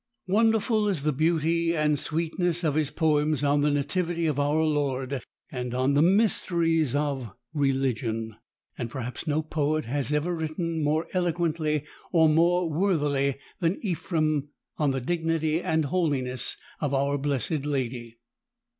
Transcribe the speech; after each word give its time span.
Wonderful 0.25 0.87
is 0.87 1.03
the 1.03 1.13
beauty 1.13 1.75
and 1.75 1.99
sweetness 1.99 2.63
of 2.63 2.73
his 2.73 2.89
poems 2.89 3.43
on 3.43 3.61
the 3.61 3.69
Nativity 3.69 4.25
of 4.25 4.39
our 4.39 4.63
Lord 4.63 5.21
and 5.51 5.75
on 5.75 5.93
the 5.93 6.01
mysteries 6.01 6.95
of 6.95 7.29
religion, 7.53 8.35
and 8.79 8.89
perhaps 8.89 9.27
no 9.27 9.43
poet 9.43 9.85
has 9.85 10.11
ever 10.11 10.35
writ 10.35 10.55
ten 10.57 10.83
more 10.83 11.05
eloquently 11.13 11.83
or 12.11 12.27
more 12.27 12.67
worthily 12.67 13.37
than 13.59 13.77
Ephrem 13.83 14.47
on 14.79 14.89
the 14.89 15.01
dignity 15.01 15.61
and 15.61 15.85
holiness 15.85 16.57
of 16.79 16.95
our 16.95 17.19
Blessed 17.19 17.67
Lady. 17.67 18.17